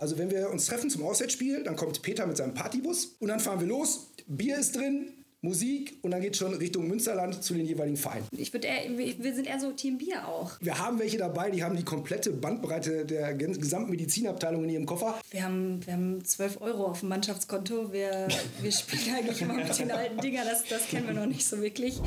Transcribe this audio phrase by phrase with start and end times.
[0.00, 3.40] Also wenn wir uns treffen zum Auswärtsspiel, dann kommt Peter mit seinem Partybus und dann
[3.40, 4.08] fahren wir los.
[4.26, 8.26] Bier ist drin, Musik und dann geht schon Richtung Münsterland zu den jeweiligen Vereinen.
[8.32, 10.52] Ich würde wir sind eher so Team Bier auch.
[10.60, 15.20] Wir haben welche dabei, die haben die komplette Bandbreite der gesamten Medizinabteilung in ihrem Koffer.
[15.30, 17.92] Wir haben, wir haben 12 Euro auf dem Mannschaftskonto.
[17.92, 18.26] Wir,
[18.60, 21.62] wir spielen eigentlich immer mit den alten Dingern, das, das kennen wir noch nicht so
[21.62, 22.00] wirklich.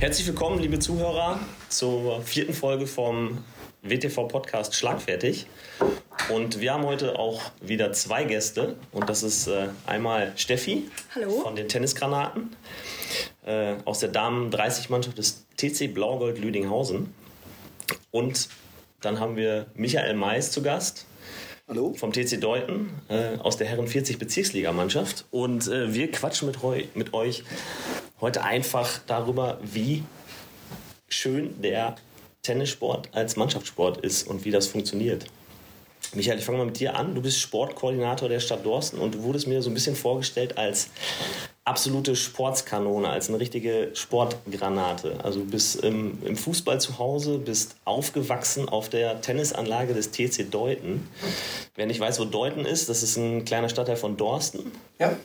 [0.00, 1.38] Herzlich willkommen, liebe Zuhörer,
[1.68, 3.44] zur vierten Folge vom
[3.82, 5.44] WTV-Podcast Schlagfertig.
[6.30, 8.76] Und wir haben heute auch wieder zwei Gäste.
[8.92, 11.42] Und das ist äh, einmal Steffi Hallo.
[11.42, 12.56] von den Tennisgranaten
[13.44, 17.12] äh, aus der Damen-30-Mannschaft des TC Blaugold Lüdinghausen.
[18.10, 18.48] Und
[19.02, 21.04] dann haben wir Michael Mais zu Gast.
[21.68, 21.92] Hallo.
[21.92, 25.26] Vom TC Deuten äh, aus der Herren 40 Bezirksligamannschaft.
[25.30, 27.44] Und äh, wir quatschen mit, mit euch
[28.20, 30.04] heute einfach darüber, wie
[31.08, 31.96] schön der
[32.42, 35.26] Tennissport als Mannschaftssport ist und wie das funktioniert.
[36.14, 37.14] Michael, ich fange mal mit dir an.
[37.14, 40.88] Du bist Sportkoordinator der Stadt Dorsten und du wurdest mir so ein bisschen vorgestellt als
[41.64, 45.22] absolute Sportskanone, als eine richtige Sportgranate.
[45.22, 50.50] Also du bist im, im, Fußball zu Hause, bist aufgewachsen auf der Tennisanlage des TC
[50.50, 51.06] Deuten.
[51.76, 54.72] Wer nicht weiß, wo Deuten ist, das ist ein kleiner Stadtteil von Dorsten.
[54.98, 55.16] Ja.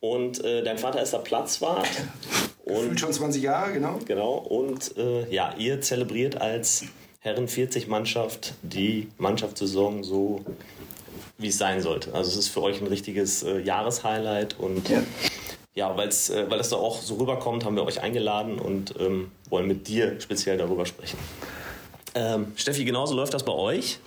[0.00, 1.88] Und äh, dein Vater ist der Platzwart.
[2.64, 4.00] Und schon 20 Jahre, genau.
[4.06, 4.34] Genau.
[4.38, 6.84] Und äh, ja, ihr zelebriert als
[7.20, 10.44] Herren 40 Mannschaft die Mannschaftssaison so
[11.38, 12.14] wie es sein sollte.
[12.14, 15.02] Also es ist für euch ein richtiges äh, Jahreshighlight und ja,
[15.74, 19.30] ja weil's, äh, weil das da auch so rüberkommt, haben wir euch eingeladen und ähm,
[19.50, 21.18] wollen mit dir speziell darüber sprechen.
[22.16, 23.98] Ähm, Steffi, genauso läuft das bei euch.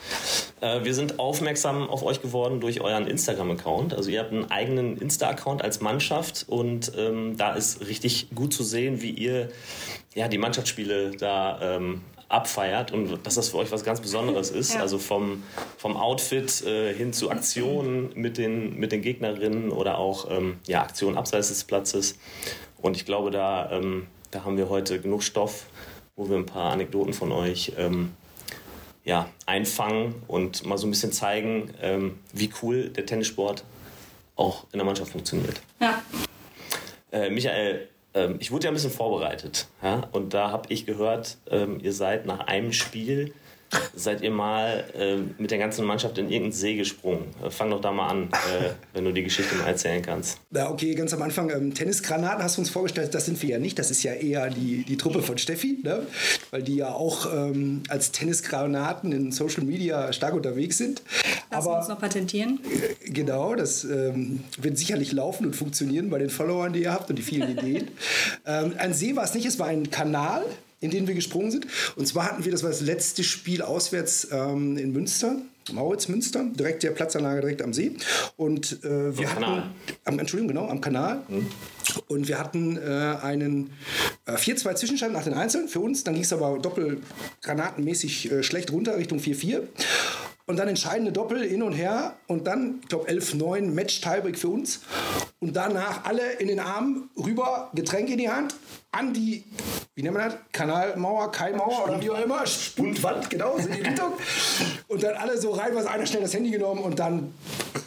[0.61, 3.93] Äh, wir sind aufmerksam auf euch geworden durch euren Instagram-Account.
[3.93, 8.63] Also ihr habt einen eigenen Insta-Account als Mannschaft und ähm, da ist richtig gut zu
[8.63, 9.49] sehen, wie ihr
[10.15, 14.73] ja, die Mannschaftsspiele da ähm, abfeiert und dass das für euch was ganz Besonderes ist.
[14.73, 14.81] Ja.
[14.81, 15.43] Also vom,
[15.77, 20.81] vom Outfit äh, hin zu Aktionen mit den, mit den Gegnerinnen oder auch ähm, ja,
[20.81, 22.17] Aktionen abseits des Platzes.
[22.81, 25.67] Und ich glaube, da, ähm, da haben wir heute genug Stoff,
[26.19, 28.11] wo wir ein paar Anekdoten von euch ähm,
[29.05, 33.63] ja, einfangen und mal so ein bisschen zeigen, ähm, wie cool der Tennissport
[34.35, 35.61] auch in der Mannschaft funktioniert.
[35.79, 36.03] Ja.
[37.13, 39.67] Äh, Michael, ähm, ich wurde ja ein bisschen vorbereitet.
[39.81, 40.09] Ja?
[40.11, 43.33] Und da habe ich gehört, ähm, ihr seid nach einem Spiel
[43.95, 47.25] seid ihr mal äh, mit der ganzen Mannschaft in irgendeinen See gesprungen?
[47.43, 50.39] Äh, fang doch da mal an, äh, wenn du die Geschichte mal erzählen kannst.
[50.51, 51.49] Ja, okay, ganz am Anfang.
[51.49, 53.77] Ähm, Tennisgranaten hast du uns vorgestellt, das sind wir ja nicht.
[53.77, 56.05] Das ist ja eher die, die Truppe von Steffi, ne?
[56.51, 61.01] weil die ja auch ähm, als Tennisgranaten in Social Media stark unterwegs sind.
[61.51, 62.59] Lass Aber, uns noch patentieren.
[62.63, 67.09] Äh, genau, das ähm, wird sicherlich laufen und funktionieren bei den Followern, die ihr habt
[67.09, 67.89] und die vielen Ideen.
[68.45, 70.43] ähm, ein See war es nicht, es war ein Kanal
[70.81, 71.67] in denen wir gesprungen sind.
[71.95, 75.37] Und zwar hatten wir, das war das letzte Spiel auswärts ähm, in Münster,
[75.73, 77.91] Mauritz Münster, direkt der Platzanlage direkt am See.
[78.37, 79.63] Und äh, wir am hatten,
[80.05, 81.21] am, Entschuldigung, genau, am Kanal.
[81.27, 81.47] Mhm.
[82.07, 83.71] Und wir hatten äh, einen
[84.25, 86.03] äh, 4-2 Zwischenstand nach den Einzelnen für uns.
[86.03, 89.61] Dann ging es aber doppelgranatenmäßig äh, schlecht runter Richtung 4-4.
[90.45, 92.15] Und dann entscheidende Doppel hin und her.
[92.27, 94.81] Und dann, ich glaube, 11-9 Match-Tiebreak für uns.
[95.39, 98.55] Und danach alle in den Arm rüber, Getränk in die Hand,
[98.91, 99.43] an die,
[99.99, 100.37] wie nennt man das?
[100.53, 104.13] Kanalmauer, Keimauer oder wie auch immer, Spundwand, genau, so die Richtung.
[104.87, 107.33] Und dann alle so reinweise, einer schnell das Handy genommen und dann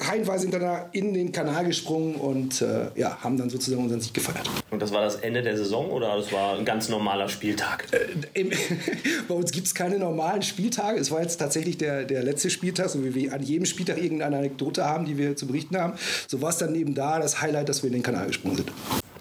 [0.01, 4.49] reihenweise hintereinander in den Kanal gesprungen und äh, ja, haben dann sozusagen unseren Sieg gefeiert.
[4.71, 7.87] Und das war das Ende der Saison oder das war ein ganz normaler Spieltag?
[8.35, 8.45] Äh,
[9.29, 11.01] bei uns gibt es keine normalen Spieltage.
[11.01, 14.37] Es war jetzt tatsächlich der, der letzte Spieltag, so wie wir an jedem Spieltag irgendeine
[14.37, 15.95] Anekdote haben, die wir zu berichten haben.
[16.29, 18.73] So war es dann eben da das Highlight, dass wir in den Kanal gesprungen sind.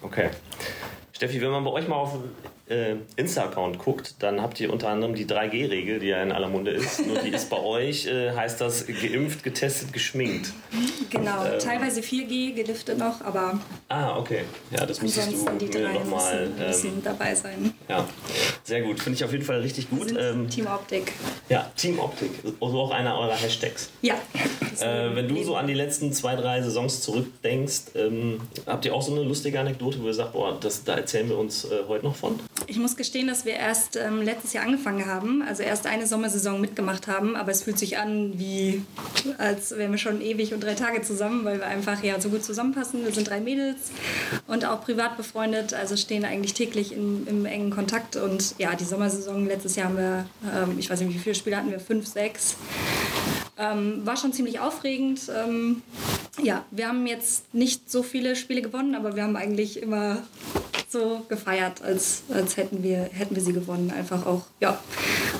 [0.02, 0.28] Okay.
[1.22, 2.18] Steffi, wenn man bei euch mal auf
[2.72, 6.70] äh, Insta-Account guckt, dann habt ihr unter anderem die 3G-Regel, die ja in aller Munde
[6.70, 7.06] ist.
[7.06, 10.52] Nur die ist bei euch, äh, heißt das geimpft, getestet, geschminkt.
[11.10, 13.60] Genau, ähm, teilweise 4G, geliftet noch, aber.
[13.88, 14.44] Ah, okay.
[14.70, 17.74] Ja, das müsstest du die drei nochmal ähm, dabei sein.
[17.88, 18.06] Ja,
[18.64, 19.00] sehr gut.
[19.00, 20.14] Finde ich auf jeden Fall richtig gut.
[20.18, 21.12] Ähm, Team Optik.
[21.48, 22.30] Ja, Team Optik.
[22.60, 23.90] Also auch einer eurer Hashtags.
[24.00, 24.14] Ja.
[24.80, 29.02] Äh, wenn du so an die letzten zwei, drei Saisons zurückdenkst, ähm, habt ihr auch
[29.02, 32.04] so eine lustige Anekdote, wo ihr sagt, boah, das, da erzählen wir uns äh, heute
[32.04, 32.40] noch von?
[32.72, 36.58] Ich muss gestehen, dass wir erst ähm, letztes Jahr angefangen haben, also erst eine Sommersaison
[36.58, 38.82] mitgemacht haben, aber es fühlt sich an, wie
[39.36, 42.42] als wären wir schon ewig und drei Tage zusammen, weil wir einfach ja so gut
[42.42, 43.04] zusammenpassen.
[43.04, 43.90] Wir sind drei Mädels
[44.46, 48.84] und auch privat befreundet, also stehen eigentlich täglich in, im engen Kontakt und ja, die
[48.84, 52.06] Sommersaison letztes Jahr haben wir, ähm, ich weiß nicht, wie viele Spiele hatten wir, fünf,
[52.06, 52.56] sechs.
[53.58, 55.20] Ähm, war schon ziemlich aufregend.
[55.28, 55.82] Ähm,
[56.42, 60.22] ja, wir haben jetzt nicht so viele Spiele gewonnen, aber wir haben eigentlich immer
[60.92, 63.90] so gefeiert, als, als hätten, wir, hätten wir sie gewonnen.
[63.90, 64.78] Einfach auch, ja,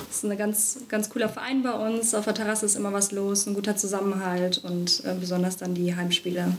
[0.09, 2.13] es ist ein ganz, ganz cooler Verein bei uns.
[2.13, 5.95] Auf der Terrasse ist immer was los, ein guter Zusammenhalt und äh, besonders dann die
[5.95, 6.53] Heimspiele.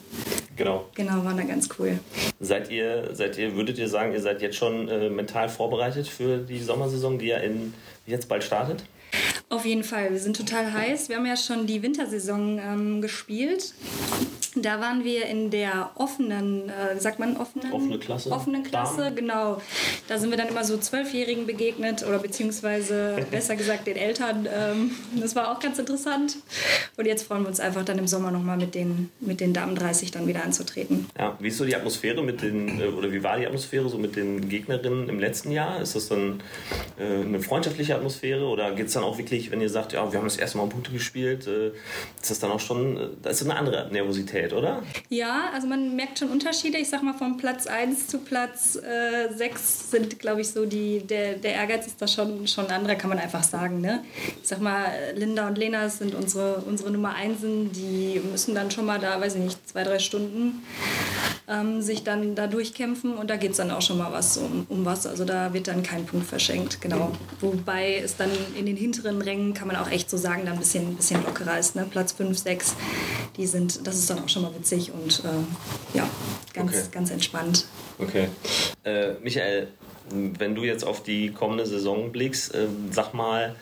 [0.56, 0.88] Genau.
[0.94, 1.98] Genau, waren da ganz cool.
[2.40, 6.38] Seid ihr, seid ihr, würdet ihr sagen, ihr seid jetzt schon äh, mental vorbereitet für
[6.38, 7.74] die Sommersaison, die ja in,
[8.06, 8.84] jetzt bald startet?
[9.48, 11.08] Auf jeden Fall, wir sind total heiß.
[11.08, 13.74] Wir haben ja schon die Wintersaison ähm, gespielt.
[14.56, 17.72] Da waren wir in der offenen, äh, sagt man offenen?
[17.72, 18.30] Offene Klasse.
[18.30, 19.16] Offenen Klasse, Damen.
[19.16, 19.60] genau.
[20.08, 24.48] Da sind wir dann immer so Zwölfjährigen begegnet oder beziehungsweise besser gesagt den Eltern.
[24.52, 26.36] Ähm, das war auch ganz interessant.
[26.96, 29.74] Und jetzt freuen wir uns einfach dann im Sommer nochmal mit den, mit den Damen
[29.74, 31.06] 30 dann wieder anzutreten.
[31.18, 33.98] Ja, wie ist so die Atmosphäre mit den, äh, oder wie war die Atmosphäre so
[33.98, 35.80] mit den Gegnerinnen im letzten Jahr?
[35.80, 36.42] Ist das dann
[36.98, 40.18] äh, eine freundschaftliche Atmosphäre oder geht es dann auch wirklich, wenn ihr sagt, ja, wir
[40.18, 41.68] haben das erste Mal Punkte gespielt, äh,
[42.20, 44.82] ist das dann auch schon, äh, da ist eine andere Nervosität, oder?
[45.08, 46.78] Ja, also man merkt schon Unterschiede.
[46.78, 51.00] Ich sag mal, von Platz 1 zu Platz äh, 6 sind, glaube ich, so die,
[51.00, 53.80] der, der Ehrgeiz ist da schon, schon ein anderer, kann man einfach sagen.
[53.80, 54.04] Ne?
[54.42, 58.86] Ich sag mal, Linda und Lena sind unsere, unsere Nummer 1, die müssen dann schon
[58.86, 60.62] mal da, weiß ich nicht, zwei, drei Stunden
[61.48, 64.66] ähm, sich dann da durchkämpfen und da geht es dann auch schon mal was um,
[64.68, 65.06] um was.
[65.06, 67.12] Also da wird dann kein Punkt verschenkt, genau.
[67.40, 70.58] Wobei es dann in den hinteren Rängen, kann man auch echt so sagen, dann ein
[70.58, 71.76] bisschen, bisschen lockerer ist.
[71.76, 71.86] Ne?
[71.90, 72.76] Platz 5, 6,
[73.36, 76.08] die sind, das ist dann auch schon mal witzig und äh, ja,
[76.52, 76.82] ganz, Okay.
[76.92, 77.66] ganz entspannt.
[77.98, 78.28] Okay.
[78.84, 79.68] Äh, Michael,
[80.10, 83.54] wenn du jetzt auf die kommende Saison blickst, äh, sag mal,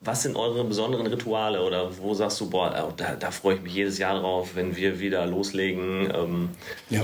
[0.00, 3.62] was sind eure besonderen Rituale oder wo sagst du, boah, äh, da, da freue ich
[3.62, 6.10] mich jedes Jahr drauf, wenn wir wieder loslegen?
[6.14, 6.48] Ähm,
[6.90, 7.02] Ja.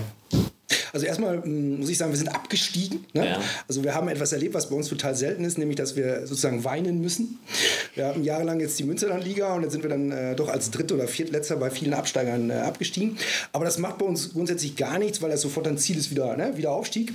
[0.93, 3.05] Also erstmal mm, muss ich sagen, wir sind abgestiegen.
[3.13, 3.27] Ne?
[3.27, 3.41] Ja.
[3.69, 6.65] Also wir haben etwas erlebt, was bei uns total selten ist, nämlich dass wir sozusagen
[6.65, 7.39] weinen müssen.
[7.95, 10.93] Wir hatten jahrelang jetzt die Münsterland-Liga und jetzt sind wir dann äh, doch als Dritt-
[10.93, 13.19] oder Viertletzter bei vielen Absteigern äh, abgestiegen.
[13.53, 16.37] Aber das macht bei uns grundsätzlich gar nichts, weil das sofort ein Ziel ist, wieder,
[16.37, 16.57] ne?
[16.57, 17.13] wieder Aufstieg.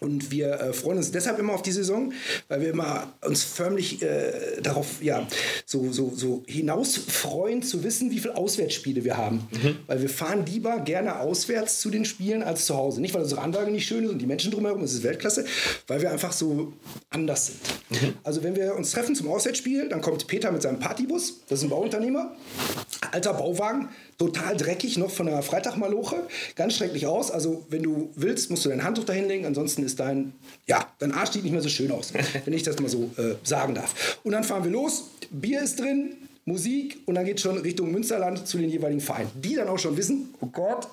[0.00, 2.12] Und wir äh, freuen uns deshalb immer auf die Saison,
[2.48, 5.26] weil wir immer uns förmlich äh, darauf ja,
[5.66, 9.46] so, so, so hinaus freuen zu wissen, wie viele Auswärtsspiele wir haben.
[9.86, 12.99] Weil wir fahren lieber gerne auswärts zu den Spielen als zu Hause.
[13.00, 15.44] Nicht, weil unsere Anlage nicht schön ist und die Menschen drumherum, es ist Weltklasse,
[15.86, 16.72] weil wir einfach so
[17.10, 18.14] anders sind.
[18.22, 21.64] Also wenn wir uns treffen zum Auswärtsspiel, dann kommt Peter mit seinem Partybus, das ist
[21.64, 22.34] ein Bauunternehmer,
[23.12, 23.88] alter Bauwagen,
[24.18, 27.30] total dreckig, noch von der Freitagmaloche, ganz schrecklich aus.
[27.30, 30.32] Also wenn du willst, musst du dein Handtuch dahin legen, ansonsten ist dein,
[30.66, 32.12] ja, dein Arsch sieht nicht mehr so schön aus,
[32.44, 34.18] wenn ich das mal so äh, sagen darf.
[34.22, 36.16] Und dann fahren wir los, Bier ist drin,
[36.50, 39.30] Musik und dann geht schon Richtung Münsterland zu den jeweiligen Vereinen.
[39.34, 40.88] Die dann auch schon wissen, oh Gott,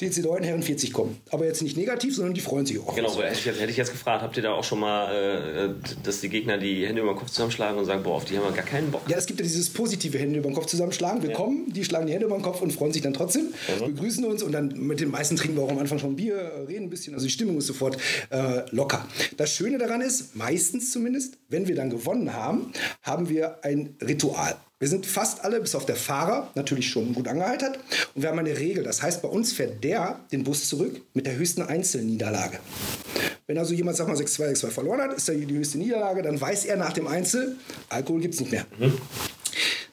[0.00, 1.16] DC Deuten Herren 40 kommen.
[1.30, 2.94] Aber jetzt nicht negativ, sondern die freuen sich auch.
[2.94, 5.70] genau, hätte ich, jetzt- hätte ich jetzt gefragt, habt ihr da auch schon mal, äh,
[6.02, 8.44] dass die Gegner die Hände über den Kopf zusammenschlagen und sagen, boah, auf die haben
[8.44, 9.02] wir gar keinen Bock?
[9.08, 11.22] Ja, es gibt ja dieses positive Hände über den Kopf zusammenschlagen.
[11.22, 13.48] Wir kommen, die schlagen die Hände über den Kopf und freuen sich dann trotzdem,
[13.84, 16.84] begrüßen uns und dann mit den meisten trinken wir auch am Anfang schon Bier, reden
[16.84, 17.14] ein bisschen.
[17.14, 17.96] Also die Stimmung ist sofort
[18.30, 19.06] äh, locker.
[19.36, 22.72] Das Schöne daran ist, meistens zumindest, wenn wir dann gewonnen haben,
[23.02, 24.56] haben wir ein Ritual.
[24.80, 27.80] Wir sind fast alle, bis auf der Fahrer, natürlich schon gut angeheitert.
[28.14, 28.84] Und wir haben eine Regel.
[28.84, 32.60] Das heißt, bei uns fährt der den Bus zurück mit der höchsten Einzelniederlage.
[33.48, 36.40] Wenn also jemand, sag mal, 6-2, 6-2 verloren hat, ist da die höchste Niederlage, dann
[36.40, 37.56] weiß er nach dem Einzel,
[37.88, 38.66] Alkohol gibt es nicht mehr.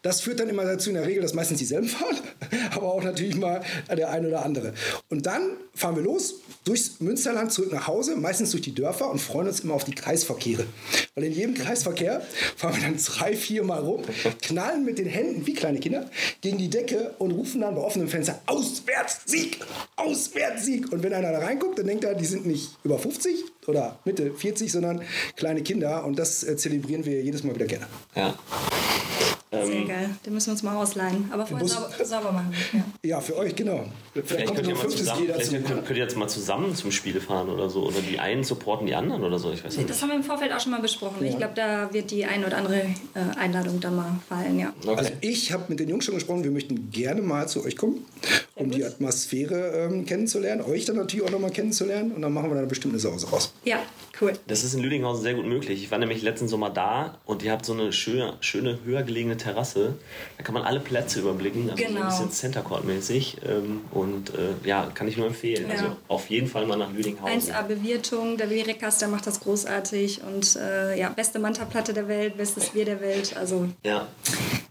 [0.05, 2.15] Das führt dann immer dazu in der Regel, dass meistens dieselben fahren,
[2.75, 4.75] aber auch natürlich mal der eine oder andere.
[5.09, 5.41] Und dann
[5.73, 9.61] fahren wir los durchs Münsterland zurück nach Hause, meistens durch die Dörfer und freuen uns
[9.61, 10.67] immer auf die Kreisverkehre.
[11.15, 12.21] Weil in jedem Kreisverkehr
[12.55, 14.03] fahren wir dann drei, vier Mal rum,
[14.43, 16.07] knallen mit den Händen wie kleine Kinder
[16.41, 19.57] gegen die Decke und rufen dann bei offenem Fenster Auswärtssieg,
[19.95, 20.91] Auswärtssieg.
[20.91, 23.33] Und wenn einer da reinguckt, dann denkt er, die sind nicht über 50
[23.65, 25.01] oder Mitte 40, sondern
[25.35, 27.87] kleine Kinder und das äh, zelebrieren wir jedes Mal wieder gerne.
[28.15, 28.37] Ja.
[29.63, 30.09] Sehr geil.
[30.25, 31.29] Den müssen wir uns mal ausleihen.
[31.31, 32.53] Aber vorher sauber, sauber machen.
[32.73, 32.83] Ja.
[33.03, 33.85] Ja, für euch, genau.
[34.13, 36.91] Vielleicht, Vielleicht kommt könnt, ihr mal zusammen, vielleicht könnt, könnt ihr jetzt mal zusammen zum
[36.91, 37.83] Spiel fahren oder so.
[37.83, 39.51] Oder die einen supporten die anderen oder so.
[39.51, 39.89] Ich weiß nicht.
[39.89, 41.25] Das haben wir im Vorfeld auch schon mal besprochen.
[41.25, 44.73] Ich glaube, da wird die ein oder andere äh, Einladung dann mal fallen, ja.
[44.85, 44.95] Okay.
[44.97, 48.05] Also ich habe mit den Jungs schon gesprochen, wir möchten gerne mal zu euch kommen,
[48.55, 52.55] um die Atmosphäre ähm, kennenzulernen, euch dann natürlich auch nochmal kennenzulernen und dann machen wir
[52.55, 53.53] dann bestimmt eine Sause raus.
[53.65, 53.79] Ja,
[54.21, 54.31] cool.
[54.47, 55.83] Das ist in Lüdinghausen sehr gut möglich.
[55.83, 59.35] Ich war nämlich letzten Sommer da und ihr habt so eine schöne, schöne höher gelegene
[59.35, 59.95] Terrasse.
[60.37, 62.01] Da kann man alle Plätze überblicken, also so Genau.
[62.01, 63.37] ein bisschen Center Court mäßig.
[63.45, 65.65] Ähm, und äh, ja, kann ich nur empfehlen.
[65.67, 65.73] Ja.
[65.75, 67.51] Also auf jeden Fall mal nach Lüdinghausen.
[67.51, 72.37] 1A Bewirtung, der Bierrekas, der macht das großartig und äh, ja, beste Manta-Platte der Welt,
[72.37, 74.07] bestes Bier der Welt, also Ja.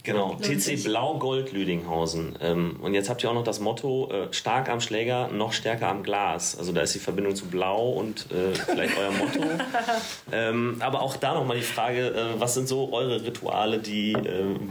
[0.05, 2.39] Genau, TC Blau-Gold Lüdinghausen.
[2.43, 5.89] Ähm, und jetzt habt ihr auch noch das Motto, äh, stark am Schläger, noch stärker
[5.89, 6.59] am Glas.
[6.59, 9.41] Also da ist die Verbindung zu Blau und äh, vielleicht euer Motto.
[10.33, 14.15] ähm, aber auch da nochmal die Frage, äh, was sind so eure Rituale, die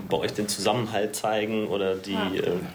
[0.08, 2.18] bei euch den Zusammenhalt zeigen oder die,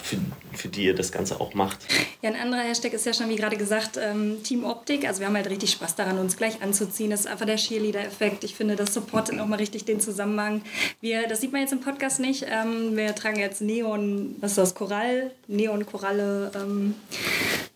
[0.02, 0.16] für,
[0.58, 1.78] für die ihr das Ganze auch macht?
[2.22, 5.06] Ja, ein anderer Hashtag ist ja schon, wie gerade gesagt, ähm, Team Optik.
[5.06, 7.10] Also wir haben halt richtig Spaß daran, uns gleich anzuziehen.
[7.10, 8.44] Das ist einfach der Cheerleader-Effekt.
[8.44, 10.62] Ich finde, das supportet nochmal richtig den Zusammenhang.
[11.00, 12.46] Wir, das sieht man jetzt im Podcast nicht.
[12.48, 16.94] Ähm, wir tragen jetzt Neon, was ist das, Korall, Neon-Koralle ähm,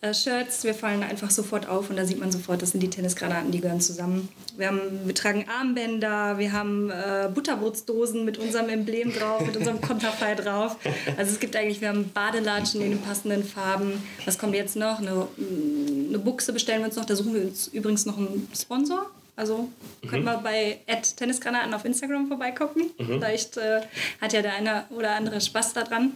[0.02, 0.64] äh, Shirts.
[0.64, 3.60] Wir fallen einfach sofort auf und da sieht man sofort, das sind die Tennisgranaten, die
[3.60, 4.28] gehören zusammen.
[4.56, 9.80] Wir, haben, wir tragen Armbänder, wir haben äh, Butterbrotsdosen mit unserem Emblem drauf, mit unserem
[9.80, 10.76] Konterfei drauf.
[11.16, 14.02] Also es gibt eigentlich, wir haben Badelatschen in den passenden Farben.
[14.24, 14.98] Was kommt jetzt noch?
[14.98, 17.04] Eine, eine Buchse bestellen wir uns noch.
[17.04, 19.08] Da suchen wir uns übrigens noch einen Sponsor.
[19.36, 19.68] Also
[20.02, 20.08] mhm.
[20.08, 20.80] könnt mal bei
[21.16, 22.90] Tennisgranaten auf Instagram vorbeigucken.
[22.98, 23.06] Mhm.
[23.06, 23.80] Vielleicht äh,
[24.20, 26.12] hat ja der eine oder andere Spaß daran.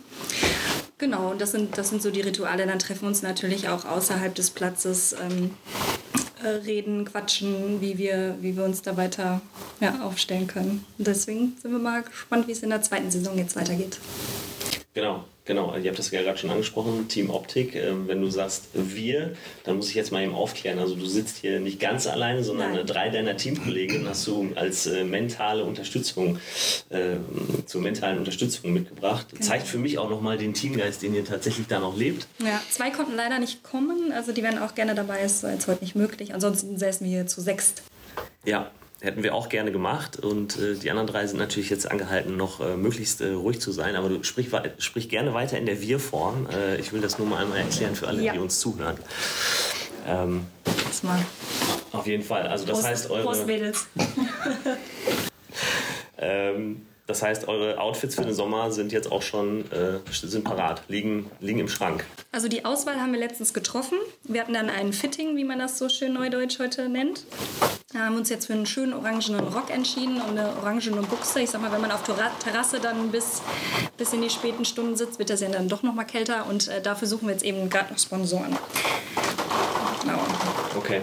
[0.99, 2.67] Genau, das sind, das sind so die Rituale.
[2.67, 5.51] Dann treffen wir uns natürlich auch außerhalb des Platzes, ähm,
[6.43, 9.41] äh, reden, quatschen, wie wir, wie wir uns da weiter
[9.81, 10.87] ja, aufstellen können.
[10.97, 13.99] Und deswegen sind wir mal gespannt, wie es in der zweiten Saison jetzt weitergeht.
[14.95, 15.25] Genau.
[15.47, 17.77] Genau, also ihr habt das ja gerade schon angesprochen, Team Optik.
[17.77, 20.81] Ähm, wenn du sagst wir, dann muss ich jetzt mal eben aufklären.
[20.81, 22.87] Also du sitzt hier nicht ganz alleine, sondern Nein.
[22.87, 26.39] drei deiner Teamkollegen hast du als äh, mentale Unterstützung,
[26.89, 27.17] äh,
[27.65, 29.29] zur mentalen Unterstützung mitgebracht.
[29.31, 29.45] Genau.
[29.45, 32.27] Zeigt für mich auch nochmal den Teamgeist, den ihr tatsächlich da noch lebt.
[32.41, 35.85] Ja, zwei konnten leider nicht kommen, also die wären auch gerne dabei, ist jetzt heute
[35.85, 36.35] nicht möglich.
[36.35, 37.83] Ansonsten säßen wir hier zu sechst.
[38.45, 38.73] Ja,
[39.07, 40.19] hätten wir auch gerne gemacht.
[40.19, 43.73] Und äh, die anderen drei sind natürlich jetzt angehalten, noch äh, möglichst äh, ruhig zu
[43.73, 43.97] sein.
[43.97, 44.49] Aber du sprich,
[44.79, 46.49] sprich gerne weiter in der Wir-Form.
[46.51, 48.33] Äh, ich will das nur mal einmal erklären für alle, ja.
[48.33, 48.99] die uns zuhören.
[50.07, 51.25] Ähm, das mal.
[51.93, 52.47] Auf jeden Fall.
[52.47, 53.23] Also das Prost, heißt eure.
[53.23, 53.87] Prost, Mädels.
[56.19, 60.83] ähm, das heißt, eure Outfits für den Sommer sind jetzt auch schon äh, sind parat,
[60.89, 62.05] liegen, liegen im Schrank.
[62.33, 63.97] Also die Auswahl haben wir letztens getroffen.
[64.25, 67.25] Wir hatten dann ein Fitting, wie man das so schön neudeutsch heute nennt.
[67.93, 71.41] Wir haben uns jetzt für einen schönen orangenen Rock entschieden und eine orangene Buchse.
[71.41, 73.43] Ich sag mal, wenn man auf der Terrasse dann bis,
[73.97, 76.67] bis in die späten Stunden sitzt, wird das ja dann doch noch mal kälter und
[76.67, 78.59] äh, dafür suchen wir jetzt eben gerade noch Sponsoren.
[80.03, 80.19] Genau.
[80.77, 81.01] Okay.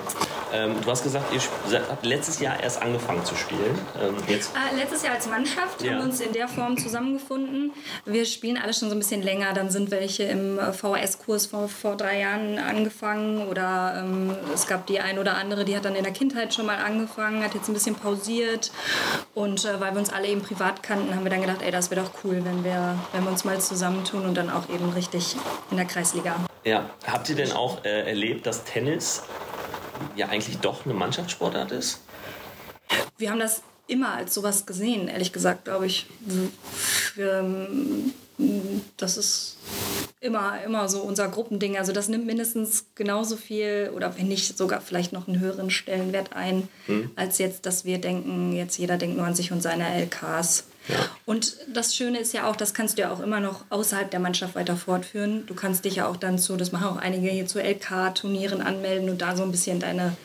[0.53, 3.77] Ähm, du hast gesagt, ihr habt letztes Jahr erst angefangen zu spielen.
[3.99, 4.51] Ähm, jetzt?
[4.55, 5.91] Äh, letztes Jahr als Mannschaft ja.
[5.91, 7.73] haben wir uns in der Form zusammengefunden.
[8.05, 9.53] Wir spielen alle schon so ein bisschen länger.
[9.53, 14.85] Dann sind welche im äh, VHS-Kurs vor, vor drei Jahren angefangen oder ähm, es gab
[14.85, 17.67] die ein oder andere, die hat dann in der Kindheit schon mal angefangen, hat jetzt
[17.67, 18.71] ein bisschen pausiert.
[19.33, 21.89] Und äh, weil wir uns alle eben privat kannten, haben wir dann gedacht, ey, das
[21.89, 25.35] wäre doch cool, wenn wir, wenn wir uns mal zusammentun und dann auch eben richtig
[25.71, 26.35] in der Kreisliga.
[26.63, 29.23] Ja, habt ihr denn auch äh, erlebt, dass Tennis
[30.15, 32.01] ja eigentlich doch eine Mannschaftssportart ist?
[33.17, 36.07] Wir haben das immer als sowas gesehen, ehrlich gesagt, glaube ich.
[37.15, 37.69] Wir,
[38.97, 39.57] das ist
[40.19, 41.77] immer, immer so unser Gruppending.
[41.77, 46.33] Also das nimmt mindestens genauso viel oder wenn nicht sogar vielleicht noch einen höheren Stellenwert
[46.33, 47.11] ein, hm.
[47.15, 50.65] als jetzt, dass wir denken, jetzt jeder denkt nur an sich und seine LKs.
[50.87, 51.09] Ja.
[51.25, 54.19] Und das Schöne ist ja auch, das kannst du ja auch immer noch außerhalb der
[54.19, 55.45] Mannschaft weiter fortführen.
[55.47, 59.09] Du kannst dich ja auch dann zu, das machen auch einige hier zu LK-Turnieren anmelden
[59.09, 60.17] und da so ein bisschen deine,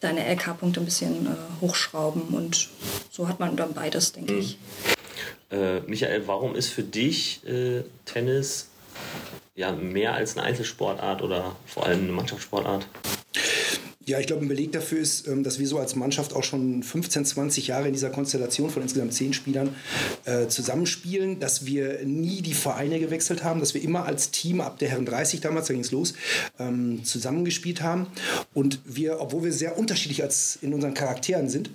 [0.00, 2.22] deine LK-Punkte ein bisschen äh, hochschrauben.
[2.28, 2.68] Und
[3.10, 4.38] so hat man dann beides, denke mhm.
[4.40, 4.58] ich.
[5.50, 8.68] Äh, Michael, warum ist für dich äh, Tennis
[9.54, 12.86] ja, mehr als eine Einzelsportart oder vor allem eine Mannschaftssportart?
[14.06, 16.82] Ja, ich glaube, ein Beleg dafür ist, ähm, dass wir so als Mannschaft auch schon
[16.82, 19.74] 15, 20 Jahre in dieser Konstellation von insgesamt zehn Spielern
[20.26, 24.78] äh, zusammenspielen, dass wir nie die Vereine gewechselt haben, dass wir immer als Team ab
[24.78, 26.12] der Herren 30 damals, da ging es los,
[26.58, 28.06] ähm, zusammengespielt haben.
[28.52, 31.70] Und wir, obwohl wir sehr unterschiedlich als in unseren Charakteren sind,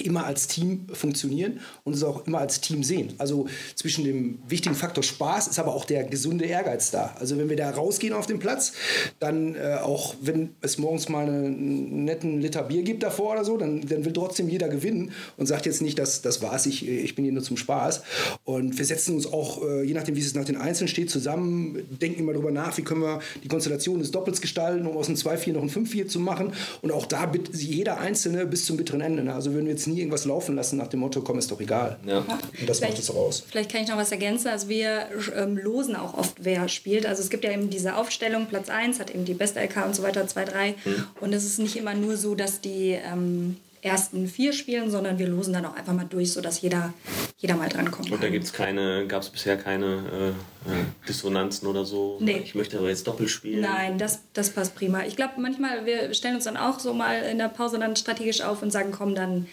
[0.00, 3.14] immer als Team funktionieren und es auch immer als Team sehen.
[3.18, 7.14] Also zwischen dem wichtigen Faktor Spaß ist aber auch der gesunde Ehrgeiz da.
[7.18, 8.72] Also wenn wir da rausgehen auf den Platz,
[9.18, 13.56] dann äh, auch wenn es morgens mal einen netten Liter Bier gibt davor oder so,
[13.56, 17.14] dann, dann will trotzdem jeder gewinnen und sagt jetzt nicht, dass das war's, ich, ich
[17.14, 18.02] bin hier nur zum Spaß.
[18.44, 21.78] Und wir setzen uns auch, äh, je nachdem wie es nach den Einzelnen steht, zusammen,
[22.00, 25.16] denken immer darüber nach, wie können wir die Konstellation des Doppels gestalten, um aus einem
[25.16, 26.52] 2-4 noch ein 5-4 zu machen.
[26.82, 29.22] Und auch da jeder Einzelne bis zum bitteren Ende.
[29.24, 29.34] Ne?
[29.34, 31.98] Also wenn wir jetzt nie irgendwas laufen lassen nach dem Motto, komm, ist doch egal.
[32.06, 32.18] Ja.
[32.18, 33.44] Und das vielleicht, macht es raus.
[33.48, 34.48] Vielleicht kann ich noch was ergänzen.
[34.48, 35.06] Also wir
[35.36, 37.06] ähm, losen auch oft, wer spielt.
[37.06, 39.96] Also es gibt ja eben diese Aufstellung, Platz 1 hat eben die beste LK und
[39.96, 40.74] so weiter, 2, 3.
[40.82, 41.06] Hm.
[41.20, 45.26] Und es ist nicht immer nur so, dass die ähm, ersten vier spielen, sondern wir
[45.26, 46.92] losen dann auch einfach mal durch, sodass jeder,
[47.38, 48.10] jeder mal drankommt.
[48.10, 50.34] Und da gibt's keine, gab es bisher keine...
[50.36, 50.59] Äh äh,
[51.08, 52.18] Dissonanzen oder so?
[52.20, 52.42] Nee.
[52.44, 53.62] Ich möchte aber jetzt doppelt spielen.
[53.62, 55.04] Nein, das, das passt prima.
[55.06, 58.42] Ich glaube, manchmal, wir stellen uns dann auch so mal in der Pause dann strategisch
[58.42, 59.46] auf und sagen, komm, dann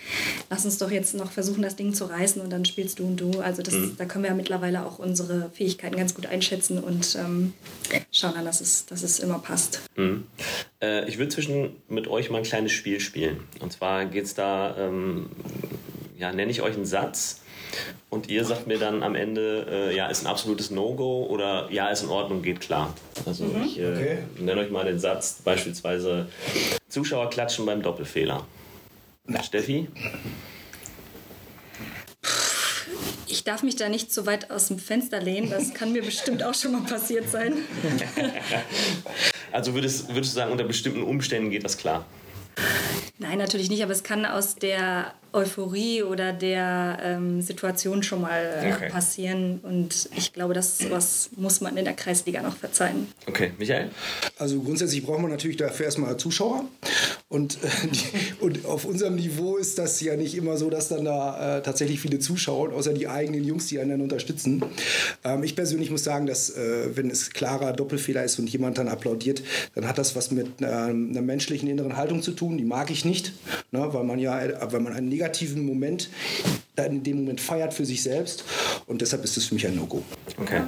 [0.49, 3.17] lass uns doch jetzt noch versuchen, das Ding zu reißen und dann spielst du und
[3.17, 3.39] du.
[3.39, 7.53] Also das, da können wir ja mittlerweile auch unsere Fähigkeiten ganz gut einschätzen und ähm,
[8.11, 9.81] schauen dann, dass es, dass es immer passt.
[9.95, 10.27] Mhm.
[10.81, 13.39] Äh, ich würde zwischen mit euch mal ein kleines Spiel spielen.
[13.61, 15.29] Und zwar geht es da, ähm,
[16.17, 17.41] ja, nenne ich euch einen Satz
[18.09, 21.89] und ihr sagt mir dann am Ende, äh, ja, ist ein absolutes No-Go oder ja,
[21.89, 22.93] ist in Ordnung, geht klar.
[23.25, 24.17] Also ich äh, Okay.
[24.39, 26.27] nenne euch mal den Satz, beispielsweise
[26.89, 28.45] Zuschauer klatschen beim Doppelfehler.
[29.43, 29.87] Steffi?
[33.29, 35.49] Ich darf mich da nicht so weit aus dem Fenster lehnen.
[35.49, 37.53] Das kann mir bestimmt auch schon mal passiert sein.
[39.53, 42.05] Also würdest, würdest du sagen, unter bestimmten Umständen geht das klar?
[43.17, 48.41] Nein, natürlich nicht, aber es kann aus der Euphorie oder der ähm, Situation schon mal
[48.63, 48.89] äh, Okay.
[48.89, 49.59] passieren.
[49.63, 53.07] Und ich glaube, das sowas muss man in der Kreisliga noch verzeihen.
[53.27, 53.89] Okay, Michael?
[54.37, 56.65] Also grundsätzlich braucht man natürlich dafür erstmal Zuschauer.
[57.29, 61.05] Und, äh, die, und auf unserem Niveau ist das ja nicht immer so, dass dann
[61.05, 64.63] da äh, tatsächlich viele zuschauen, außer die eigenen Jungs, die einen dann unterstützen.
[65.23, 68.87] Ähm, ich persönlich muss sagen, dass äh, wenn es klarer Doppelfehler ist und jemand dann
[68.87, 69.41] applaudiert,
[69.75, 72.57] dann hat das was mit ähm, einer menschlichen inneren Haltung zu tun.
[72.57, 73.33] Die mag ich nicht,
[73.71, 76.09] ne, weil man ja, äh, weil man einen negativen Moment
[76.85, 78.43] in dem Moment feiert für sich selbst.
[78.85, 80.03] Und deshalb ist das für mich ein No-Go.
[80.39, 80.61] Okay.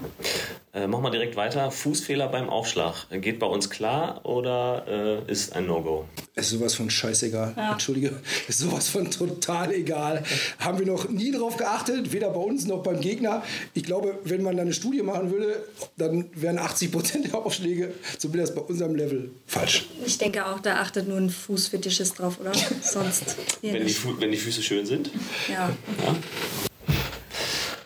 [0.72, 1.72] Äh, machen wir direkt weiter.
[1.72, 3.08] Fußfehler beim Aufschlag.
[3.10, 4.86] Geht bei uns klar oder
[5.28, 6.06] äh, ist ein No-Go?
[6.36, 7.56] Ist sowas von scheißegal.
[7.72, 10.24] Entschuldige, ist sowas von total egal.
[10.60, 13.42] Haben wir noch nie drauf geachtet, weder bei uns noch beim Gegner.
[13.74, 15.64] Ich glaube, wenn man da eine Studie machen würde,
[15.98, 19.88] dann wären 80 Prozent der Aufschläge, zumindest bei unserem Level, falsch.
[20.06, 22.52] Ich denke auch, da achtet nur ein Fußfetischist drauf, oder?
[22.84, 25.10] Sonst Wenn die, wenn die Füße schön sind.
[25.52, 25.72] Ja.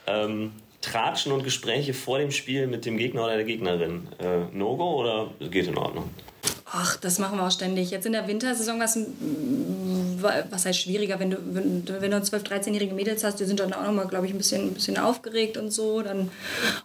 [0.05, 0.51] Ähm,
[0.83, 4.07] Tratschen und Gespräche vor dem Spiel mit dem Gegner oder der Gegnerin.
[4.19, 6.09] Äh, No-Go oder geht in Ordnung?
[6.65, 7.91] Ach, das machen wir auch ständig.
[7.91, 8.87] Jetzt in der Wintersaison war
[10.49, 13.73] was heißt schwieriger, wenn du, wenn, wenn du 12-, 13-jährige Mädels hast, die sind dann
[13.73, 16.01] auch noch mal, glaube ich, ein bisschen, ein bisschen aufgeregt und so.
[16.01, 16.31] Dann,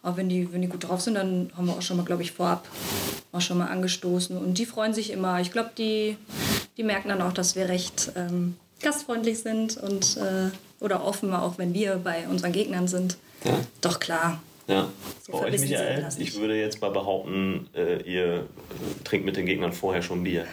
[0.03, 2.23] aber wenn die, wenn die gut drauf sind, dann haben wir auch schon mal, glaube
[2.23, 2.69] ich, vorab
[3.33, 4.37] auch schon mal angestoßen.
[4.37, 5.41] Und die freuen sich immer.
[5.41, 6.17] Ich glaube, die,
[6.77, 10.51] die merken dann auch, dass wir recht ähm, gastfreundlich sind und äh,
[10.81, 13.17] oder offen, auch wenn wir bei unseren Gegnern sind.
[13.45, 13.61] Ja.
[13.81, 14.43] Doch klar.
[14.67, 14.91] Ja.
[15.23, 18.41] So Bei euch, Michael, ich würde jetzt mal behaupten, äh, ihr äh,
[19.05, 20.47] trinkt mit den Gegnern vorher schon Bier.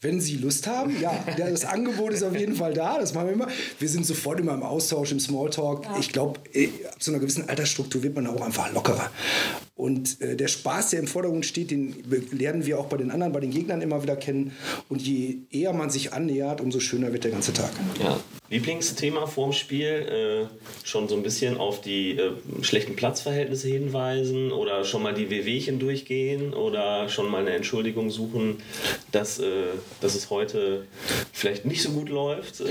[0.00, 3.32] Wenn Sie Lust haben, ja, das Angebot ist auf jeden Fall da, das machen wir
[3.32, 3.48] immer.
[3.80, 5.86] Wir sind sofort immer im Austausch, im Smalltalk.
[5.98, 9.10] Ich glaube, ab so einer gewissen Altersstruktur wird man auch einfach lockerer.
[9.78, 11.94] Und äh, der Spaß, der im Vordergrund steht, den
[12.32, 14.50] lernen wir auch bei den anderen, bei den Gegnern immer wieder kennen.
[14.88, 17.70] Und je eher man sich annähert, umso schöner wird der ganze Tag.
[18.02, 18.18] Ja.
[18.50, 24.84] Lieblingsthema vorm Spiel, äh, schon so ein bisschen auf die äh, schlechten Platzverhältnisse hinweisen oder
[24.84, 28.56] schon mal die Wehwehchen durchgehen oder schon mal eine Entschuldigung suchen,
[29.12, 29.66] dass, äh,
[30.00, 30.86] dass es heute
[31.32, 32.62] vielleicht nicht so gut läuft.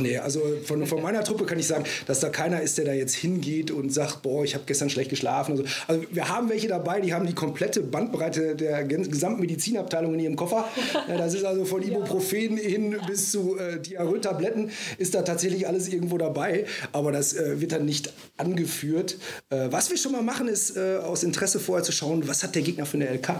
[0.00, 2.92] Nee, also von, von meiner Truppe kann ich sagen, dass da keiner ist, der da
[2.92, 5.56] jetzt hingeht und sagt, boah, ich habe gestern schlecht geschlafen.
[5.56, 5.64] So.
[5.86, 10.36] Also wir haben welche dabei, die haben die komplette Bandbreite der gesamten Medizinabteilung in ihrem
[10.36, 10.68] Koffer.
[11.08, 15.88] Ja, das ist also von Ibuprofen hin bis zu äh, Diarrhoe-Tabletten ist da tatsächlich alles
[15.88, 16.64] irgendwo dabei.
[16.92, 19.16] Aber das äh, wird dann nicht angeführt.
[19.50, 22.54] Äh, was wir schon mal machen, ist äh, aus Interesse vorher zu schauen, was hat
[22.54, 23.30] der Gegner für eine LK.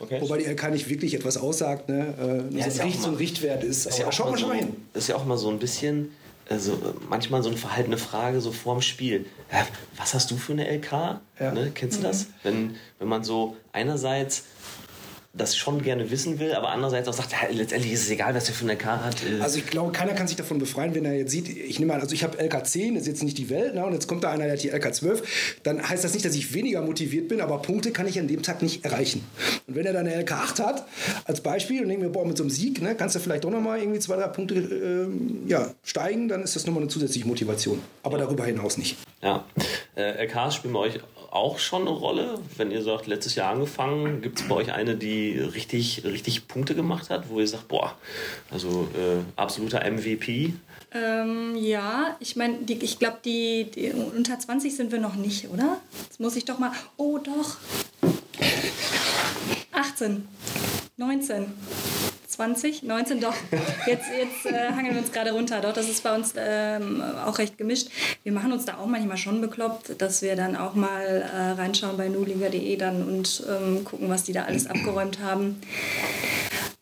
[0.00, 0.20] Okay.
[0.20, 2.14] Wobei die LK nicht wirklich etwas aussagt, ne?
[2.52, 3.86] äh, Ja, ist so, ja ein auch Richt, so ein Richtwert ist.
[3.86, 4.76] ist ja Aber auch schaut mal so, mal hin.
[4.92, 5.72] Das ist ja auch mal so ein bisschen,
[6.48, 9.26] also manchmal so eine verhaltene Frage so vorm Spiel.
[9.96, 10.92] Was hast du für eine LK?
[11.40, 11.52] Ja.
[11.52, 12.26] Ne, kennst du das?
[12.42, 14.44] Wenn, wenn man so einerseits
[15.34, 18.44] das schon gerne wissen will, aber andererseits auch sagt, ja, letztendlich ist es egal, was
[18.44, 19.16] der für eine LK hat.
[19.24, 21.94] äh, Also ich glaube, keiner kann sich davon befreien, wenn er jetzt sieht, ich nehme
[21.94, 24.24] an, also ich habe LK10, das ist jetzt nicht die Welt, ne, und jetzt kommt
[24.24, 25.22] da einer, der hat die LK12,
[25.62, 28.42] dann heißt das nicht, dass ich weniger motiviert bin, aber Punkte kann ich an dem
[28.42, 29.24] Tag nicht erreichen.
[29.66, 30.86] Und wenn er dann eine LK8 hat,
[31.24, 33.50] als Beispiel, und denke mir, boah, mit so einem Sieg, ne, kannst du vielleicht doch
[33.50, 37.80] nochmal irgendwie zwei, drei Punkte ähm, ja, steigen, dann ist das nochmal eine zusätzliche Motivation.
[38.02, 38.98] Aber darüber hinaus nicht.
[39.22, 39.46] Ja.
[39.96, 41.00] Äh, LKs spielen bei euch
[41.32, 42.38] auch schon eine Rolle.
[42.56, 46.74] Wenn ihr sagt, letztes Jahr angefangen, gibt es bei euch eine, die richtig, richtig Punkte
[46.74, 47.96] gemacht hat, wo ihr sagt, boah,
[48.50, 50.52] also äh, absoluter MVP.
[50.92, 55.80] Ähm, ja, ich meine, ich glaube, die, die unter 20 sind wir noch nicht, oder?
[56.04, 56.72] Jetzt muss ich doch mal.
[56.98, 57.56] Oh, doch.
[59.72, 60.28] 18,
[60.98, 61.46] 19.
[62.32, 63.34] 20, 19, doch.
[63.86, 65.60] Jetzt, jetzt äh, hangeln wir uns gerade runter.
[65.60, 67.88] Doch, das ist bei uns ähm, auch recht gemischt.
[68.22, 71.96] Wir machen uns da auch manchmal schon bekloppt, dass wir dann auch mal äh, reinschauen
[71.96, 75.60] bei nuliga.de dann und ähm, gucken, was die da alles abgeräumt haben.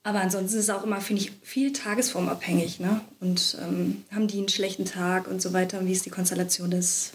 [0.02, 2.80] Aber ansonsten ist es auch immer, finde ich, viel tagesformabhängig.
[2.80, 3.00] Ne?
[3.20, 5.84] Und ähm, haben die einen schlechten Tag und so weiter?
[5.84, 7.12] Wie ist die Konstellation des?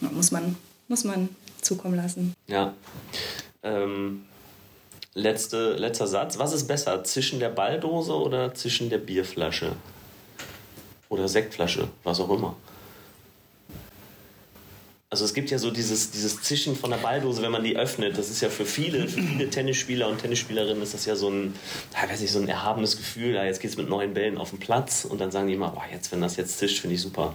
[0.00, 0.56] Muss man,
[0.88, 1.28] muss man
[1.62, 2.34] zukommen lassen.
[2.46, 2.74] Ja.
[3.62, 4.22] Ähm,
[5.16, 6.38] letzte, letzter Satz.
[6.38, 9.72] Was ist besser, zwischen der Balldose oder zwischen der Bierflasche?
[11.08, 12.56] Oder Sektflasche, was auch immer.
[15.08, 18.18] Also es gibt ja so dieses, dieses Zischen von der Balldose, wenn man die öffnet.
[18.18, 21.54] Das ist ja für viele, für viele Tennisspieler und Tennisspielerinnen ist das ja so ein,
[21.92, 23.34] ich weiß nicht, so ein erhabenes Gefühl.
[23.34, 25.70] Ja, jetzt geht es mit neuen Bällen auf den Platz und dann sagen die immer,
[25.70, 27.34] boah, jetzt, wenn das jetzt zischt, finde ich super.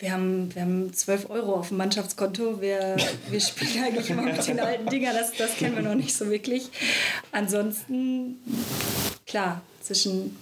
[0.00, 2.62] Wir haben, wir haben 12 Euro auf dem Mannschaftskonto.
[2.62, 2.96] Wir,
[3.28, 5.14] wir spielen eigentlich immer mit den alten Dingern.
[5.14, 6.70] Das, das kennen wir noch nicht so wirklich.
[7.32, 8.38] Ansonsten,
[9.26, 10.36] klar, zwischen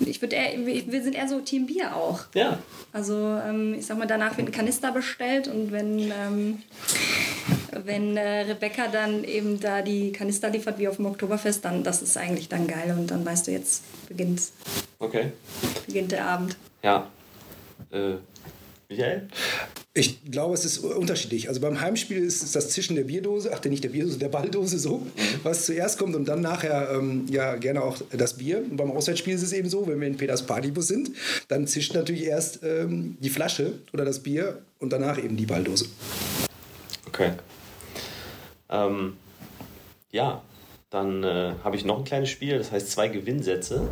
[0.00, 2.20] ich würde wir sind eher so Team Bier auch.
[2.34, 2.58] Ja.
[2.92, 6.62] Also ähm, ich sag mal, danach wird ein Kanister bestellt und wenn, ähm,
[7.84, 12.02] wenn äh, Rebecca dann eben da die Kanister liefert wie auf dem Oktoberfest, dann das
[12.02, 14.42] ist eigentlich dann geil und dann weißt du, jetzt beginnt,
[14.98, 15.32] okay.
[15.86, 16.56] beginnt der Abend.
[16.82, 17.08] Ja.
[17.90, 18.14] Äh,
[18.88, 19.28] Michael?
[19.92, 21.48] Ich glaube, es ist unterschiedlich.
[21.48, 24.78] Also beim Heimspiel ist es das Zischen der Bierdose, ach, nicht der Bierdose, der Balldose
[24.78, 25.06] so,
[25.42, 28.58] was zuerst kommt und dann nachher ähm, ja gerne auch das Bier.
[28.58, 31.10] Und beim Auswärtsspiel ist es eben so, wenn wir in Peters Partybus sind,
[31.48, 35.86] dann zischt natürlich erst ähm, die Flasche oder das Bier und danach eben die Balldose.
[37.08, 37.32] Okay.
[38.70, 39.16] Ähm,
[40.12, 40.42] ja,
[40.88, 43.88] dann äh, habe ich noch ein kleines Spiel, das heißt zwei Gewinnsätze.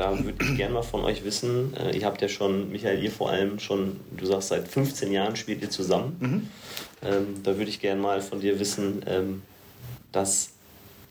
[0.00, 3.10] Da würde ich gerne mal von euch wissen, äh, ihr habt ja schon, Michael, ihr
[3.10, 6.16] vor allem schon, du sagst, seit 15 Jahren spielt ihr zusammen.
[6.20, 6.48] Mhm.
[7.06, 9.42] Ähm, da würde ich gerne mal von dir wissen, ähm,
[10.10, 10.52] das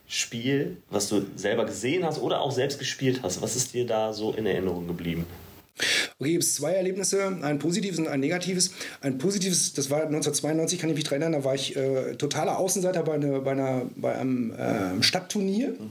[0.08, 4.12] Spiel, was du selber gesehen hast oder auch selbst gespielt hast, was ist dir da
[4.12, 5.28] so in Erinnerung geblieben?
[6.22, 8.72] Okay, gibt es zwei Erlebnisse, ein positives und ein negatives.
[9.00, 12.60] Ein positives, das war 1992, kann ich mich daran erinnern, da war ich äh, totaler
[12.60, 15.90] Außenseiter bei, eine, bei, einer, bei einem äh, Stadtturnier mhm.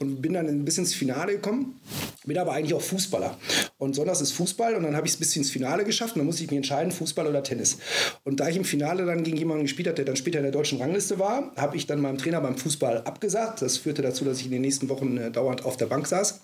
[0.00, 1.80] und bin dann ein bisschen ins Finale gekommen.
[2.24, 3.38] Bin aber eigentlich auch Fußballer.
[3.78, 6.26] Und sonntags ist Fußball und dann habe ich es bis ins Finale geschafft und dann
[6.26, 7.78] musste ich mich entscheiden, Fußball oder Tennis.
[8.24, 10.52] Und da ich im Finale dann gegen jemanden gespielt habe, der dann später in der
[10.52, 13.62] deutschen Rangliste war, habe ich dann meinem Trainer beim Fußball abgesagt.
[13.62, 16.40] Das führte dazu, dass ich in den nächsten Wochen äh, dauernd auf der Bank saß.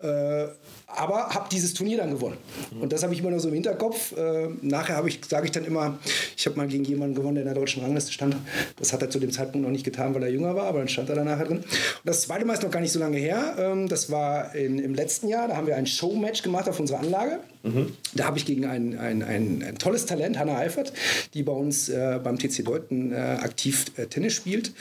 [0.00, 0.48] Äh,
[0.86, 2.36] aber habe dieses Turnier dann gewonnen.
[2.72, 2.82] Mhm.
[2.82, 4.16] Und das habe ich immer noch so im Hinterkopf.
[4.16, 5.98] Äh, nachher ich, sage ich dann immer,
[6.36, 8.36] ich habe mal gegen jemanden gewonnen, der in der deutschen Rangliste stand.
[8.76, 10.88] Das hat er zu dem Zeitpunkt noch nicht getan, weil er jünger war, aber dann
[10.88, 11.58] stand er da nachher drin.
[11.58, 11.66] Und
[12.04, 13.54] das zweite Mal ist noch gar nicht so lange her.
[13.58, 15.48] Ähm, das war in, im letzten Jahr.
[15.48, 17.40] Da haben wir ein Showmatch gemacht auf unserer Anlage.
[17.62, 17.92] Mhm.
[18.14, 20.92] Da habe ich gegen ein, ein, ein, ein, tolles Talent, Hanna Eifert,
[21.34, 24.72] die bei uns äh, beim TC Deuten äh, aktiv äh, Tennis spielt,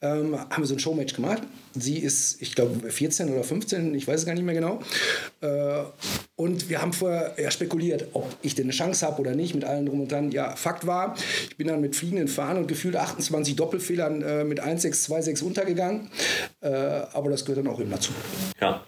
[0.00, 1.42] ähm, haben wir so ein Showmatch gemacht.
[1.74, 4.80] Sie ist, ich glaube, 14 oder 15, ich weiß es gar nicht mehr genau.
[5.40, 5.82] Äh,
[6.36, 9.64] und wir haben vorher ja, spekuliert, ob ich denn eine Chance habe oder nicht, mit
[9.64, 10.30] allen drum und dran.
[10.30, 11.14] Ja, Fakt war,
[11.48, 16.10] ich bin dann mit fliegenden Fahnen und gefühlt 28 Doppelfehlern äh, mit 1,6, 2,6 untergegangen.
[16.60, 18.12] Äh, aber das gehört dann auch eben dazu.
[18.60, 18.82] Ja.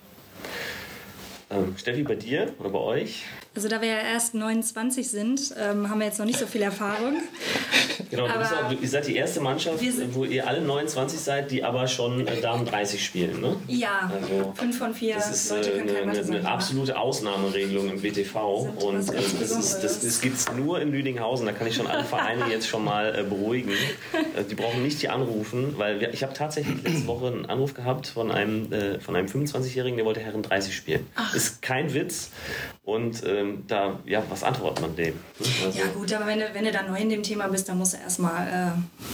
[1.50, 3.24] Ähm, Steffi, bei dir oder bei euch?
[3.54, 6.62] Also da wir ja erst 29 sind, ähm, haben wir jetzt noch nicht so viel
[6.62, 7.14] Erfahrung.
[8.10, 9.84] Genau, auch, ihr seid die erste Mannschaft,
[10.14, 13.56] wo ihr alle 29 seid, die aber schon äh, Damen 30 spielen, ne?
[13.66, 18.02] Ja, also, fünf von vier Das ist Leute äh, eine, eine, eine absolute Ausnahmeregelung im
[18.02, 21.74] WTV und äh, das, ist, das, das gibt es nur in Lüdinghausen, da kann ich
[21.74, 23.72] schon alle Vereine jetzt schon mal äh, beruhigen.
[24.12, 27.74] Äh, die brauchen nicht hier anrufen, weil wir, ich habe tatsächlich letzte Woche einen Anruf
[27.74, 31.06] gehabt von einem, äh, von einem 25-Jährigen, der wollte Herren 30 spielen.
[31.14, 31.34] Ach.
[31.34, 32.30] Ist kein Witz
[32.84, 35.14] und ähm, da, ja, was antwortet man dem?
[35.64, 37.78] Also, ja gut, aber wenn du, wenn du da neu in dem Thema bist, dann
[37.78, 39.06] musst du erstmal äh,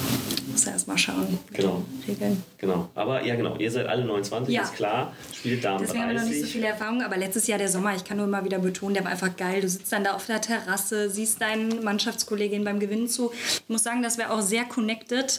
[0.54, 1.38] musst du erstmal schauen.
[1.52, 1.84] Genau.
[2.06, 2.42] Regeln.
[2.58, 2.88] Genau.
[2.94, 4.62] Aber ja genau, ihr seid alle 29, ja.
[4.62, 5.12] ist klar.
[5.32, 6.02] Spielt Damen Deswegen 30.
[6.02, 8.26] haben wir noch nicht so viele Erfahrungen, aber letztes Jahr der Sommer, ich kann nur
[8.26, 9.60] immer wieder betonen, der war einfach geil.
[9.60, 13.32] Du sitzt dann da auf der Terrasse, siehst deinen Mannschaftskollegin beim Gewinnen zu.
[13.32, 15.38] Ich muss sagen, dass wir auch sehr connected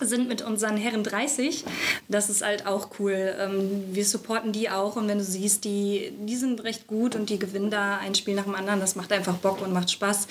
[0.00, 1.64] sind mit unseren Herren 30.
[2.08, 3.34] Das ist halt auch cool.
[3.38, 7.30] Ähm, wir supporten die auch und wenn du siehst, die, die sind recht gut und
[7.30, 10.28] die gewinnen da ein Spiel nach dem anderen, das macht einfach Bock und macht Spaß.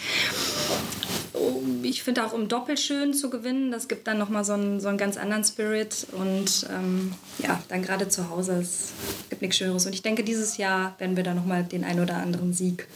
[1.84, 4.88] Ich finde auch im Doppel schön zu gewinnen, das gibt dann nochmal so einen, so
[4.88, 8.94] einen ganz anderen Spirit und ähm, ja, dann gerade zu Hause, es
[9.30, 9.86] gibt nichts Schöneres.
[9.86, 12.88] Und ich denke, dieses Jahr werden wir da nochmal den ein oder anderen Sieg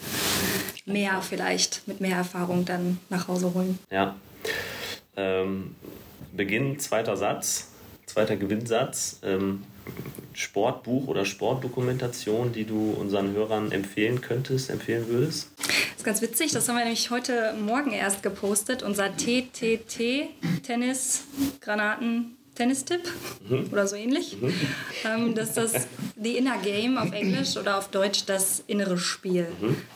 [0.85, 3.79] mehr vielleicht, mit mehr Erfahrung dann nach Hause holen.
[3.91, 4.15] Ja.
[5.15, 5.75] Ähm
[6.33, 7.69] Beginn, zweiter Satz,
[8.05, 9.19] zweiter Gewinnsatz.
[9.23, 9.63] Ähm,
[10.33, 15.49] Sportbuch oder Sportdokumentation, die du unseren Hörern empfehlen könntest, empfehlen würdest?
[15.57, 18.83] Das ist ganz witzig, das haben wir nämlich heute Morgen erst gepostet.
[18.83, 20.29] Unser TTT,
[20.63, 21.25] Tennis,
[21.59, 23.07] Granaten, Tennistipp
[23.71, 24.35] oder so ähnlich.
[25.05, 25.87] Ähm, dass das
[26.21, 29.47] The Inner Game auf Englisch oder auf Deutsch das innere Spiel.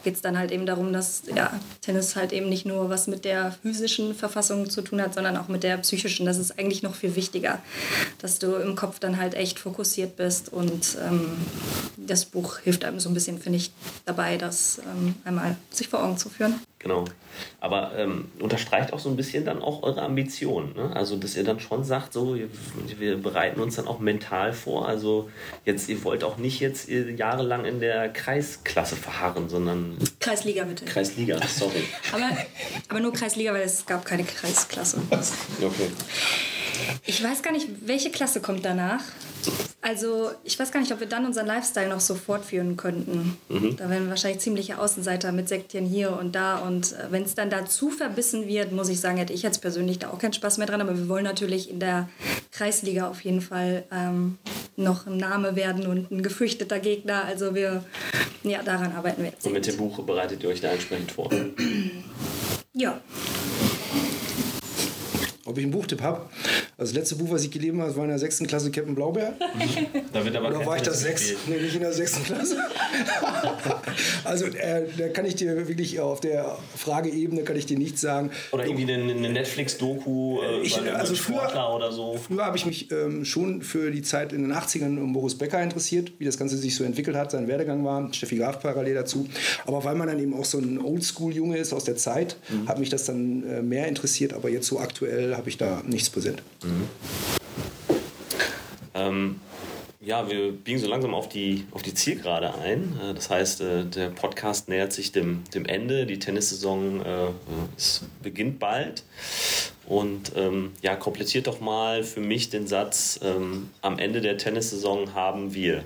[0.05, 3.25] Geht es dann halt eben darum, dass ja, Tennis halt eben nicht nur was mit
[3.25, 6.25] der physischen Verfassung zu tun hat, sondern auch mit der psychischen.
[6.25, 7.61] Das ist eigentlich noch viel wichtiger,
[8.19, 11.31] dass du im Kopf dann halt echt fokussiert bist und ähm,
[11.97, 13.71] das Buch hilft einem so ein bisschen, finde ich,
[14.05, 16.61] dabei, das ähm, einmal sich vor Augen zu führen.
[16.83, 17.05] Genau.
[17.61, 20.73] Aber ähm, unterstreicht auch so ein bisschen dann auch eure Ambition.
[20.75, 20.93] Ne?
[20.93, 22.49] Also, dass ihr dann schon sagt, so, wir,
[22.99, 24.87] wir bereiten uns dann auch mental vor.
[24.87, 25.29] Also,
[25.63, 29.97] jetzt, ihr wollt auch nicht jetzt jahrelang in der Kreisklasse verharren, sondern.
[30.19, 30.83] Kreisliga bitte.
[30.83, 31.83] Kreisliga, sorry.
[32.11, 32.29] aber,
[32.89, 35.01] aber nur Kreisliga, weil es gab keine Kreisklasse.
[35.63, 35.89] Okay.
[37.05, 39.01] Ich weiß gar nicht, welche Klasse kommt danach.
[39.81, 43.37] Also ich weiß gar nicht, ob wir dann unseren Lifestyle noch so fortführen könnten.
[43.49, 43.75] Mhm.
[43.75, 46.59] Da wären wir wahrscheinlich ziemliche Außenseiter mit Sektchen hier und da.
[46.59, 49.99] Und äh, wenn es dann dazu verbissen wird, muss ich sagen, hätte ich jetzt persönlich
[49.99, 50.79] da auch keinen Spaß mehr dran.
[50.79, 52.07] Aber wir wollen natürlich in der
[52.51, 54.37] Kreisliga auf jeden Fall ähm,
[54.77, 57.25] noch ein Name werden und ein gefürchteter Gegner.
[57.25, 57.83] Also wir,
[58.43, 59.45] ja, daran arbeiten wir jetzt.
[59.45, 61.29] Und mit dem Buch bereitet ihr euch da entsprechend vor?
[62.73, 63.01] ja
[65.45, 66.29] ob ich einen Buchtipp habe.
[66.83, 69.35] Das letzte Buch, was ich gelesen habe, war in der sechsten Klasse Captain Blaubeer.
[70.11, 71.33] da wird aber Oder war ich das sechs?
[71.47, 72.57] Nee, nicht in der sechsten Klasse.
[74.25, 78.31] also äh, da kann ich dir wirklich auf der Frageebene kann ich dir nichts sagen.
[78.51, 82.17] Oder irgendwie eine, eine Netflix-Doku äh, ich, also Sportler früher, oder so.
[82.17, 85.63] Früher habe ich mich ähm, schon für die Zeit in den 80ern um Boris Becker
[85.63, 88.13] interessiert, wie das Ganze sich so entwickelt hat, sein Werdegang war.
[88.13, 89.29] Steffi Graf parallel dazu.
[89.65, 92.67] Aber weil man dann eben auch so ein Oldschool-Junge ist aus der Zeit, mhm.
[92.67, 94.33] hat mich das dann äh, mehr interessiert.
[94.33, 96.43] Aber jetzt so aktuell habe ich da nichts präsent.
[96.61, 96.72] Mhm.
[98.93, 99.39] Ähm,
[100.05, 102.97] ja, wir biegen so langsam auf die, auf die Zielgerade ein.
[103.01, 106.05] Äh, das heißt, äh, der Podcast nähert sich dem, dem Ende.
[106.05, 107.27] Die Tennissaison äh,
[107.77, 109.03] es beginnt bald.
[109.85, 115.13] Und ähm, ja, komplettiert doch mal für mich den Satz, ähm, am Ende der Tennissaison
[115.13, 115.83] haben wir.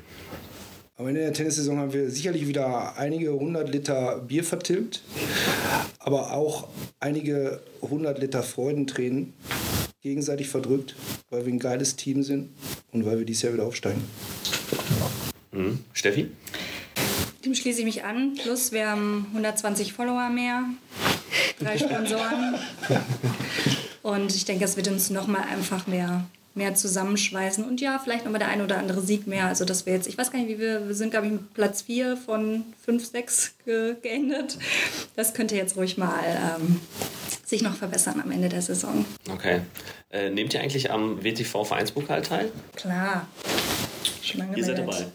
[0.97, 5.04] Am Ende der Tennissaison haben wir sicherlich wieder einige hundert Liter Bier vertilgt,
[6.00, 6.67] aber auch
[7.00, 9.34] einige hundert Liter Freudentränen
[10.08, 10.96] gegenseitig verdrückt,
[11.30, 12.50] weil wir ein geiles Team sind
[12.91, 14.02] und weil wir dieses Jahr wieder aufsteigen.
[15.52, 15.80] Mhm.
[15.93, 16.30] Steffi?
[17.43, 18.36] Dem schließe ich mich an.
[18.41, 20.63] Plus, wir haben 120 Follower mehr,
[21.60, 22.56] drei Sponsoren.
[24.02, 27.65] Und ich denke, es wird uns nochmal einfach mehr, mehr zusammenschweißen.
[27.65, 29.46] Und ja, vielleicht nochmal der ein oder andere Sieg mehr.
[29.46, 31.82] Also, dass wir jetzt, ich weiß gar nicht, wie wir, wir sind, glaube ich, Platz
[31.82, 34.58] 4 von 5, 6 ge geendet.
[35.17, 36.80] Das könnte jetzt ruhig mal ähm,
[37.46, 39.06] sich noch verbessern am Ende der Saison.
[39.32, 39.62] Okay.
[40.10, 42.52] Äh, nehmt ihr eigentlich am WTV Vereinspokal teil?
[42.76, 43.28] Klar.
[44.22, 45.06] Schon lange Ihr seid dabei?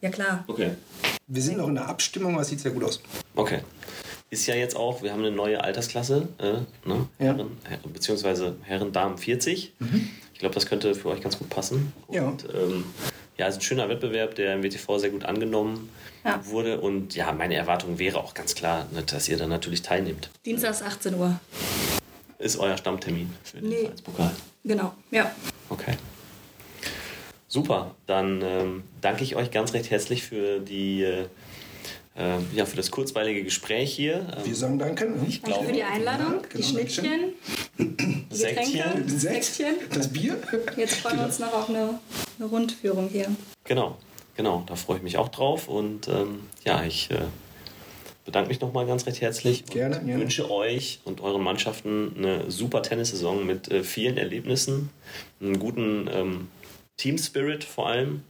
[0.00, 0.44] Ja, klar.
[0.46, 0.70] Okay.
[1.26, 3.02] Wir sind noch in der Abstimmung, aber es sieht sehr gut aus.
[3.34, 3.60] Okay.
[4.30, 7.08] Ist ja jetzt auch, wir haben eine neue Altersklasse, äh, ne?
[7.18, 7.26] ja.
[7.26, 7.58] Herren,
[7.92, 9.74] beziehungsweise Herren, Damen 40.
[9.78, 10.08] Mhm.
[10.32, 11.92] Ich glaube, das könnte für euch ganz gut passen.
[12.06, 12.34] Und, ja.
[12.54, 12.84] Ähm,
[13.36, 15.90] ja, es ist ein schöner Wettbewerb, der im WTV sehr gut angenommen
[16.24, 16.40] ja.
[16.46, 16.80] wurde.
[16.80, 20.30] Und ja, meine Erwartung wäre auch ganz klar, ne, dass ihr dann natürlich teilnehmt.
[20.46, 21.38] Dienstags 18 Uhr.
[22.42, 23.76] Ist euer Stammtermin für den nee.
[23.82, 24.30] Vereinspokal?
[24.64, 25.30] Genau, ja.
[25.68, 25.94] Okay.
[27.46, 31.26] Super, dann ähm, danke ich euch ganz recht herzlich für die äh,
[32.16, 34.26] äh, ja, für das kurzweilige Gespräch hier.
[34.36, 35.14] Ähm, Wir sagen danke.
[35.28, 37.32] Ich danke glaube, für die Einladung, ja, genau, die Schnittchen,
[37.78, 37.96] die
[38.30, 40.36] Getränke, Säckchen, das Bier.
[40.76, 42.00] Jetzt freuen wir uns noch auf eine,
[42.38, 43.28] eine Rundführung hier.
[43.64, 43.98] Genau,
[44.36, 47.20] genau, da freue ich mich auch drauf und ähm, ja, ich äh,
[48.24, 50.22] bedanke mich nochmal ganz recht herzlich gerne, und gerne.
[50.22, 54.90] wünsche euch und euren Mannschaften eine super Tennissaison mit äh, vielen Erlebnissen,
[55.40, 56.48] einen guten ähm,
[56.96, 58.22] Team Spirit vor allem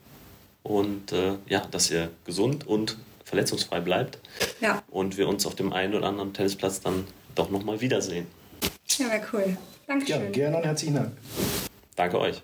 [0.62, 4.18] und äh, ja, dass ihr gesund und verletzungsfrei bleibt
[4.60, 4.82] ja.
[4.90, 8.26] und wir uns auf dem einen oder anderen Tennisplatz dann doch nochmal wiedersehen.
[8.98, 9.56] Ja, wäre cool.
[9.86, 10.24] Dankeschön.
[10.24, 11.12] Ja, gerne und herzlichen Dank.
[11.96, 12.42] Danke euch.